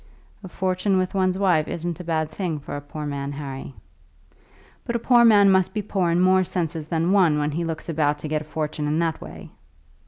"A 0.43 0.47
fortune 0.47 0.97
with 0.97 1.13
one's 1.13 1.37
wife 1.37 1.67
isn't 1.67 1.99
a 1.99 2.03
bad 2.03 2.31
thing 2.31 2.57
for 2.57 2.75
a 2.75 2.81
poor 2.81 3.05
man, 3.05 3.31
Harry." 3.33 3.75
"But 4.83 4.95
a 4.95 5.05
poor 5.05 5.23
man 5.23 5.51
must 5.51 5.75
be 5.75 5.83
poor 5.83 6.09
in 6.09 6.19
more 6.21 6.43
senses 6.43 6.87
than 6.87 7.11
one 7.11 7.37
when 7.37 7.51
he 7.51 7.63
looks 7.63 7.87
about 7.87 8.17
to 8.17 8.27
get 8.27 8.41
a 8.41 8.45
fortune 8.45 8.87
in 8.87 8.97
that 8.97 9.21
way." 9.21 9.51